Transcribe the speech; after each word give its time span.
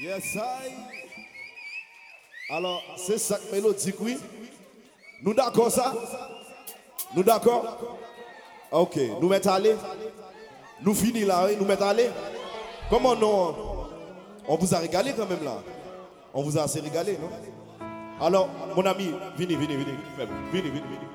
Yes, 0.00 0.34
I. 0.34 0.72
Alors, 2.48 2.82
c'est 2.96 3.18
ça 3.18 3.36
que 3.36 3.54
mélodique, 3.54 3.96
oui. 4.00 4.16
Nous 5.22 5.34
d'accord 5.34 5.70
ça? 5.70 5.92
Nous 7.14 7.22
d'accord? 7.22 7.98
Ok, 8.72 8.98
nous 9.20 9.28
mettons 9.28 9.50
aller. 9.50 9.76
Nous 10.82 10.94
finissons 10.94 11.28
là, 11.28 11.48
nous 11.58 11.66
mettons 11.66 11.84
aller. 11.84 12.08
Comment 12.88 13.14
non 13.14 13.54
On 14.48 14.56
vous 14.56 14.74
a 14.74 14.78
régalé 14.78 15.12
quand 15.14 15.28
même 15.28 15.44
là. 15.44 15.62
On 16.32 16.42
vous 16.44 16.56
a 16.56 16.62
assez 16.62 16.80
régalé, 16.80 17.18
non? 17.20 17.28
Alors, 18.24 18.48
mon 18.74 18.86
ami, 18.86 19.10
venez, 19.36 19.54
venez, 19.54 19.76
venez. 19.76 19.94
Venez, 20.16 20.70
venez, 20.70 20.70
venez. 20.70 21.10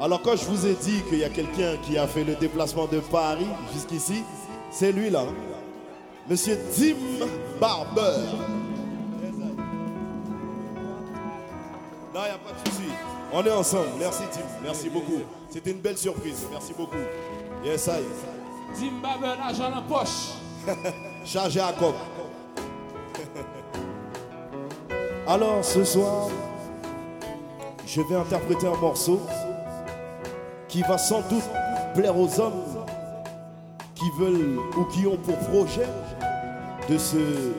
Alors, 0.00 0.22
quand 0.22 0.36
je 0.36 0.46
vous 0.46 0.66
ai 0.66 0.72
dit 0.74 1.02
qu'il 1.10 1.18
y 1.18 1.24
a 1.24 1.28
quelqu'un 1.28 1.76
qui 1.84 1.98
a 1.98 2.06
fait 2.06 2.24
le 2.24 2.36
déplacement 2.36 2.86
de 2.86 3.00
Paris 3.00 3.46
jusqu'ici, 3.74 4.24
c'est 4.70 4.92
lui 4.92 5.10
là. 5.10 5.24
Monsieur 6.28 6.58
Tim 6.74 6.96
Barber. 7.60 8.00
Non, 12.14 12.14
il 12.14 12.22
n'y 12.22 12.28
a 12.30 12.38
pas 12.38 12.52
de 12.52 12.68
souci. 12.70 12.88
On 13.30 13.44
est 13.44 13.50
ensemble. 13.50 13.88
Merci 13.98 14.22
Tim. 14.32 14.40
Merci 14.62 14.88
beaucoup. 14.88 15.20
C'était 15.50 15.72
une 15.72 15.80
belle 15.80 15.98
surprise. 15.98 16.46
Merci 16.50 16.72
beaucoup. 16.72 16.96
Yes, 17.62 17.86
I. 17.88 18.02
Tim 18.74 19.00
Babel, 19.02 19.36
l'argent 19.38 19.70
en 19.76 19.82
poche. 19.82 20.30
Chargé 21.26 21.60
à 21.60 21.72
coque. 21.72 21.94
Alors, 25.26 25.62
ce 25.62 25.84
soir, 25.84 26.28
je 27.86 28.00
vais 28.00 28.16
interpréter 28.16 28.66
un 28.66 28.76
morceau 28.76 29.20
qui 30.68 30.80
va 30.82 30.96
sans 30.96 31.20
doute 31.28 31.44
plaire 31.94 32.18
aux 32.18 32.40
hommes 32.40 32.64
qui 33.94 34.10
veulent 34.18 34.58
ou 34.76 34.84
qui 34.86 35.06
ont 35.06 35.16
pour 35.16 35.36
projet 35.38 35.86
de 36.88 36.98
se 36.98 37.52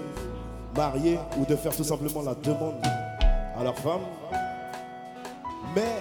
marier 0.76 1.18
ou 1.38 1.46
de 1.46 1.56
faire 1.56 1.76
tout 1.76 1.84
simplement 1.84 2.22
la 2.22 2.36
demande 2.36 2.76
à 3.58 3.64
leur 3.64 3.78
femme. 3.78 4.02
Mais 5.76 5.96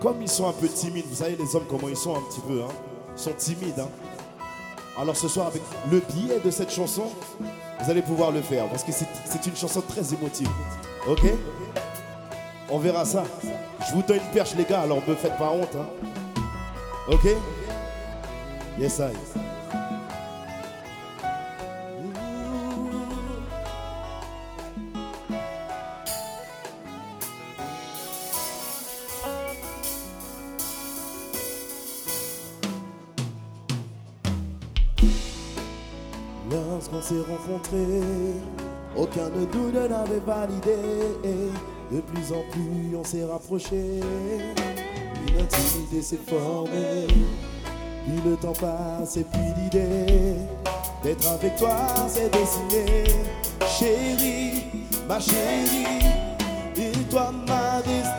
comme 0.00 0.20
ils 0.22 0.28
sont 0.28 0.48
un 0.48 0.52
peu 0.52 0.68
timides, 0.68 1.06
vous 1.08 1.16
savez 1.16 1.36
les 1.36 1.56
hommes 1.56 1.64
comment 1.68 1.88
ils 1.88 1.96
sont 1.96 2.14
un 2.16 2.20
petit 2.20 2.40
peu, 2.40 2.62
hein, 2.62 2.72
ils 3.16 3.20
sont 3.20 3.32
timides. 3.36 3.80
hein. 3.80 3.88
Alors 4.98 5.16
ce 5.16 5.26
soir 5.28 5.46
avec 5.46 5.62
le 5.90 6.00
biais 6.00 6.38
de 6.44 6.50
cette 6.50 6.70
chanson, 6.70 7.04
vous 7.80 7.90
allez 7.90 8.02
pouvoir 8.02 8.30
le 8.30 8.42
faire 8.42 8.68
parce 8.68 8.84
que 8.84 8.92
c'est 8.92 9.46
une 9.46 9.56
chanson 9.56 9.80
très 9.80 10.12
émotive. 10.14 10.48
Ok? 11.08 11.22
On 12.70 12.78
verra 12.78 13.04
ça. 13.04 13.24
Je 13.88 13.94
vous 13.94 14.02
donne 14.02 14.18
une 14.18 14.32
perche 14.32 14.54
les 14.54 14.64
gars, 14.64 14.82
alors 14.82 14.98
me 15.08 15.14
faites 15.14 15.36
pas 15.38 15.50
honte. 15.50 15.74
hein. 15.76 15.86
Ok? 17.10 17.26
Yes 18.78 19.00
I. 19.00 19.12
Lorsqu'on 36.50 37.00
s'est 37.02 37.14
rencontrés, 37.20 37.76
aucun 38.96 39.28
de 39.28 39.46
nous 39.54 39.70
ne 39.70 39.86
l'avait 39.86 40.18
validé. 40.26 40.76
De 41.92 42.00
plus 42.00 42.32
en 42.32 42.42
plus, 42.50 42.96
on 42.96 43.04
s'est 43.04 43.24
rapprochés. 43.24 44.00
Une 45.28 45.40
intimité 45.40 46.02
s'est 46.02 46.16
formée. 46.26 47.06
Puis 48.04 48.20
le 48.24 48.36
temps 48.36 48.52
passe 48.52 49.16
et 49.16 49.24
puis 49.24 49.40
l'idée 49.56 50.36
d'être 51.02 51.28
avec 51.28 51.56
toi 51.56 51.76
s'est 52.08 52.30
dessinée. 52.30 53.04
Chérie, 53.78 54.64
ma 55.08 55.20
chérie, 55.20 55.86
dis-toi 56.74 57.32
ma 57.46 57.80
destinée. 57.82 58.11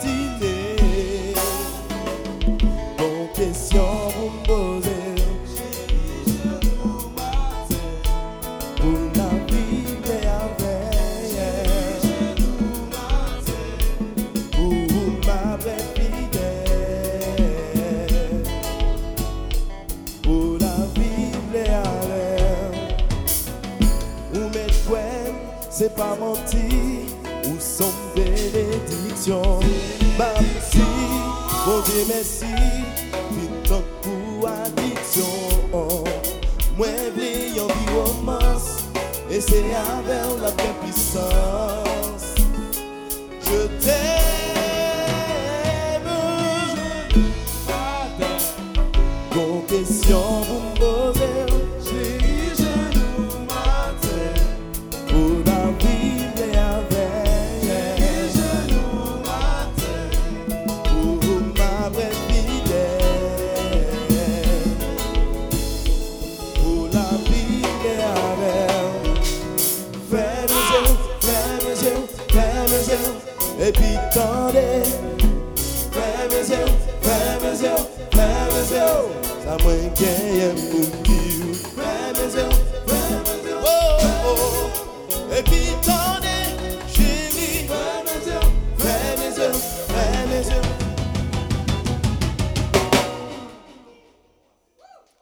Mentir 26.15 27.05
Ou 27.45 27.59
son 27.59 27.91
bénédiction 28.15 29.59
si, 30.71 30.77
bon 31.65 31.81
Dieu 31.85 32.03
merci 32.07 32.45
Putain 33.29 33.81
pour 34.01 34.47
addiction 34.47 36.03
Moi, 36.77 36.87
v'lais 37.15 37.59
en 37.59 37.67
vie 37.67 37.93
romance 37.95 38.83
Et 39.29 39.41
c'est 39.41 39.59
avec 39.59 40.41
la 40.41 40.51
puissance 40.83 41.83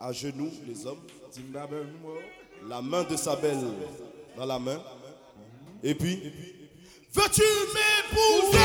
À 0.01 0.11
genoux, 0.11 0.51
les 0.67 0.85
hommes 0.87 0.97
la 2.67 2.81
main 2.81 3.03
de 3.03 3.15
sa 3.15 3.35
belle 3.35 3.59
dans 4.35 4.45
la 4.45 4.57
main. 4.57 4.81
Et 5.83 5.93
puis, 5.95 6.33
veux-tu 7.13 7.43
m'épouser? 7.73 8.57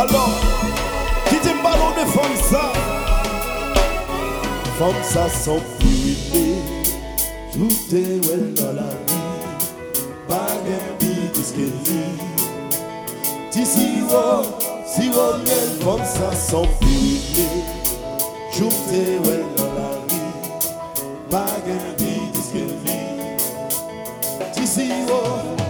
Alors, 0.00 0.30
qui 1.28 1.34
dit 1.40 1.54
ballon 1.62 1.90
de 1.90 2.10
femme 2.10 2.36
ça 2.50 2.72
Femme 4.78 5.02
ça 5.02 5.28
sans 5.28 5.60
fluidité, 5.78 6.54
tout 7.52 7.94
est 7.94 8.26
well 8.26 8.54
dans 8.54 8.72
la 8.72 8.88
vie. 8.88 9.30
Pas 10.26 10.52
un 10.54 10.96
bidis 10.98 11.52
que 11.52 11.66
vie. 11.84 12.16
Ti 13.50 13.66
siro, 13.66 14.42
siro 14.86 15.36
miel, 15.44 15.68
femme 15.84 16.06
ça 16.06 16.34
sans 16.34 16.64
fluidité, 16.80 17.48
tout 18.56 18.72
est 18.94 19.18
well 19.28 19.44
dans 19.58 19.74
la 19.80 19.92
vie. 20.08 20.32
Pas 21.28 21.44
un 21.66 21.92
bidis 21.98 22.48
que 22.54 22.64
vie. 22.86 23.12
Ti 24.54 24.66
siro, 24.66 25.22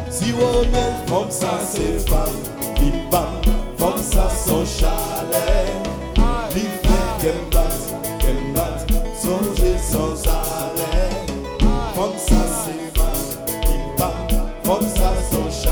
siro 0.09 0.65
miel, 0.71 0.95
femme 1.09 1.31
ça 1.31 1.59
c'est 1.69 2.09
femme, 2.09 2.39
bim 2.77 3.11
bam 3.11 3.60
femme 3.91 4.03
ça 4.03 4.29
son 4.47 4.65
chalet. 4.65 5.73
Li 6.55 6.61
fait 6.61 7.09
qu'elle 7.21 7.45
batte, 7.51 7.95
qu'elle 8.19 8.53
batte, 8.55 8.91
songer 9.21 9.77
sans 9.79 10.29
arrêt. 10.29 11.11
Comme 11.95 12.19
ça 12.19 12.43
c'est 12.65 12.93
il 13.65 13.85
bat, 13.99 14.15
comme 14.65 14.89
ça 14.89 15.13
son 15.31 15.47
chalet. 15.51 15.71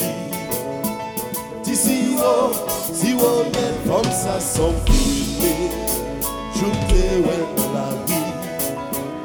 vie. 0.00 0.07
wo, 2.20 2.52
si 2.92 3.14
wo 3.14 3.30
men 3.54 3.74
fom 3.86 4.06
sa 4.22 4.38
som 4.40 4.74
kime 4.86 5.54
Choupe 6.56 7.04
wen 7.26 7.44
la 7.74 7.86
vi, 8.08 8.22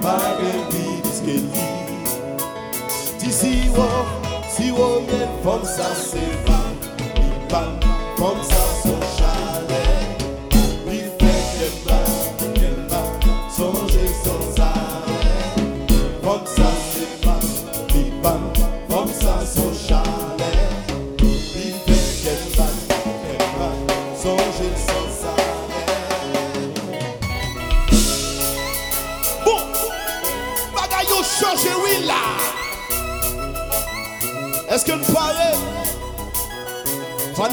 pa 0.02 0.18
gen 0.40 0.62
vi 0.74 0.86
diske 1.06 1.40
li. 1.42 1.70
Ti 3.20 3.34
si 3.40 3.56
wo, 3.78 3.90
si 4.54 4.70
wo 4.78 5.02
men 5.10 5.42
fom 5.44 5.66
sa 5.66 5.90
se 5.98 6.28
va, 6.46 6.62
li 7.18 7.34
pa 7.50 7.66
fom 8.22 8.40
sa 8.52 8.73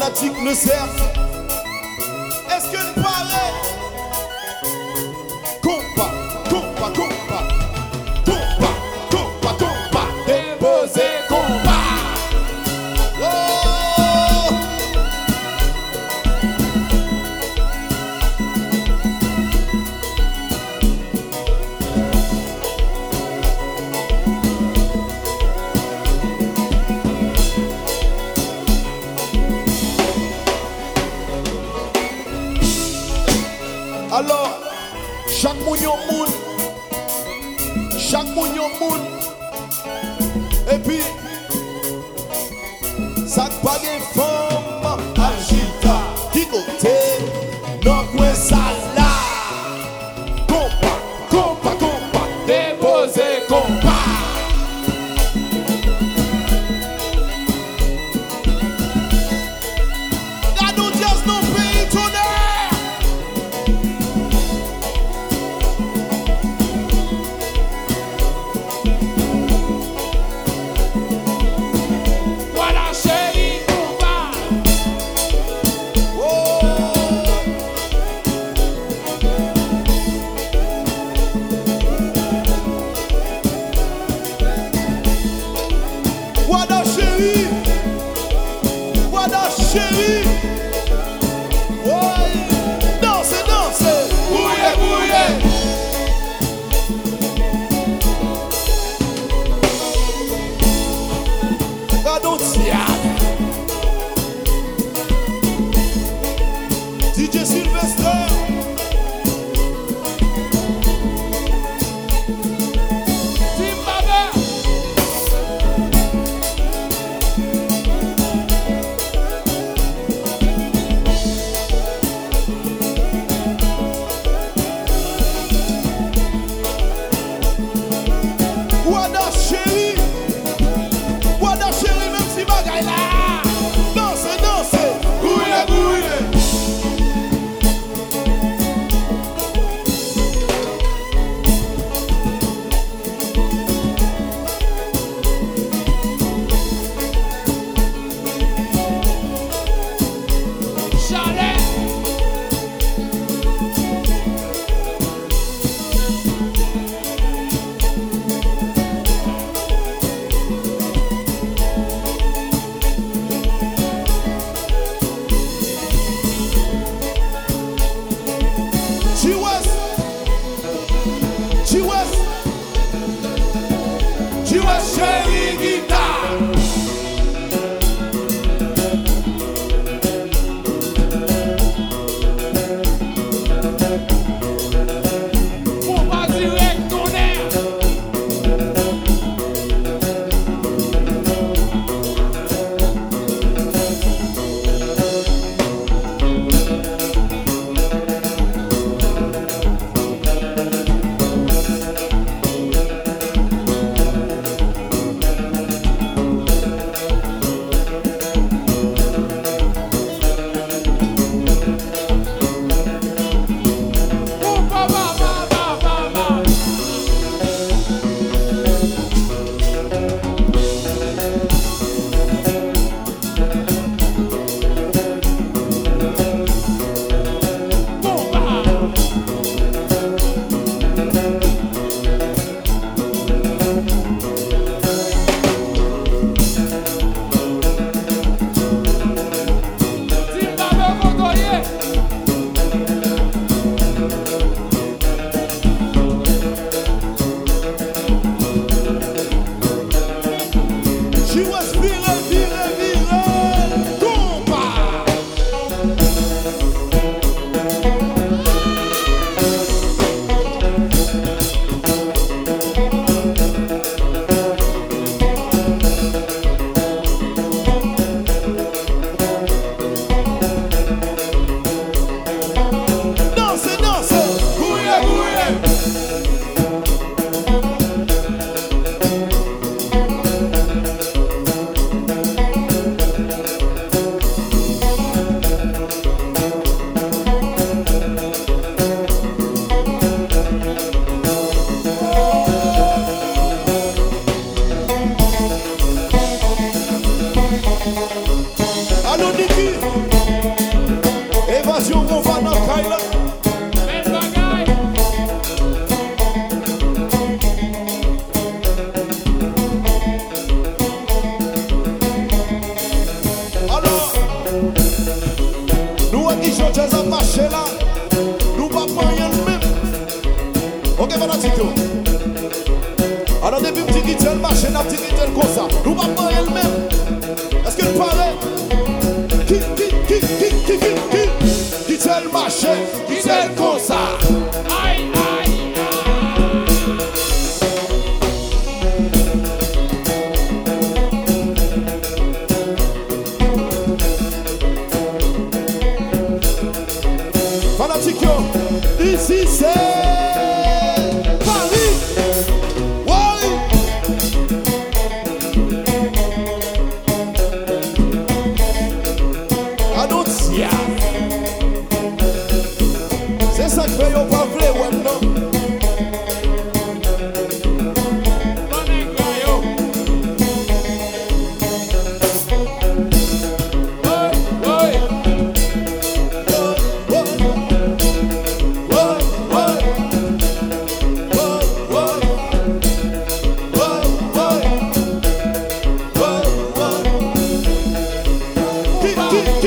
fanatique 0.01 0.41
ne 0.41 0.53
cercle 0.53 1.03
Est-ce 2.49 2.71
que 2.71 3.01
pas 3.01 3.20
moun 35.81 35.89
yon 35.89 35.97
moun. 36.09 36.29
Chak 37.97 38.25
moun 38.35 38.55
yon 38.55 38.69
moun. 38.79 39.01
Epi 40.71 40.99
Sak 43.27 43.51
page 43.63 43.93
fom 44.13 44.99
Aljita 45.17 45.95
Dikote 46.33 46.97
Nokwe 47.85 48.33
sala. 48.35 49.09
Kompa, 50.47 50.93
kompa, 51.31 51.71
kompa 51.79 52.21
Depose 52.47 53.29
kompa. 53.49 53.95
Chevy. 89.71 90.10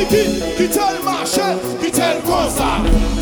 pipi, 0.08 0.40
ki 0.56 0.68
tel 0.68 0.96
mache, 1.04 1.48
ki 1.80 1.90
tel 1.90 2.20
konsa 2.22 3.13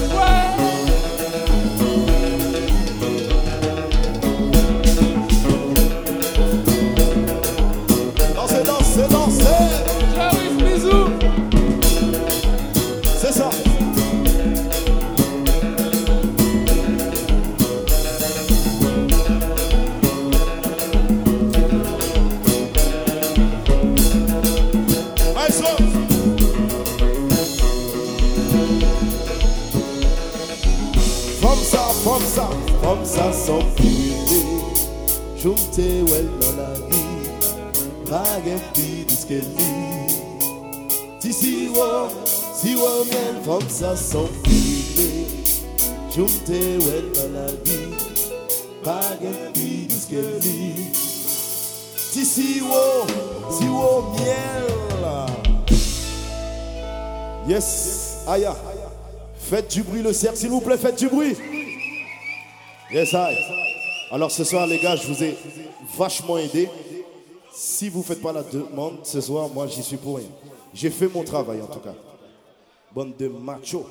sans 33.46 33.64
priorité. 33.76 34.42
Joumte 35.42 35.88
wel 36.10 36.28
nan 36.38 36.56
la 36.60 36.70
ri, 36.86 37.04
pa 38.06 38.22
gen 38.44 38.60
pi 38.74 39.02
diske 39.08 39.40
li. 39.42 39.82
Ti 41.22 41.32
si 41.32 41.68
wo, 41.74 42.08
si 42.54 42.74
wo 42.74 43.04
mien 43.06 43.36
fom 43.44 43.62
sa 43.70 43.92
son 43.94 44.26
prive 44.42 45.06
Jumte 46.10 46.58
wel 46.82 47.06
nan 47.14 47.36
la 47.36 47.46
vi 47.62 47.78
Pa 48.82 48.98
gen 49.20 49.38
pi 49.54 49.86
diske 49.86 50.22
li 50.42 50.90
Ti 52.12 52.24
si 52.26 52.48
wo, 52.66 52.82
si 53.54 53.70
wo 53.70 53.92
miel 54.16 54.70
Yes, 57.48 58.24
Aya 58.26 58.54
Faites 59.38 59.74
du 59.74 59.82
bruit 59.82 60.02
le 60.02 60.12
cercle 60.12 60.38
s'il 60.38 60.50
vous 60.50 60.60
plaît, 60.60 60.76
faites 60.76 60.98
du 60.98 61.08
bruit 61.08 61.36
Yes, 62.92 63.14
Alors 64.10 64.30
ce 64.30 64.44
soir 64.44 64.66
les 64.66 64.78
gars, 64.78 64.96
je 64.96 65.06
vous 65.06 65.24
ai 65.24 65.34
vachement 65.96 66.36
aidé 66.36 66.68
si 67.54 67.88
vous 67.88 68.00
ne 68.00 68.04
faites 68.04 68.20
pas 68.20 68.32
la 68.32 68.42
demande 68.42 68.98
ce 69.04 69.20
soir, 69.22 69.48
moi 69.48 69.66
j'y 69.66 69.82
suis 69.82 69.96
pour 69.96 70.18
rien. 70.18 70.28
J'ai 70.74 70.90
fait 70.90 71.08
mon 71.08 71.24
travail 71.24 71.62
en 71.62 71.66
tout 71.66 71.80
cas. 71.80 71.94
Bande 72.94 73.16
de 73.16 73.28
machos. 73.28 73.86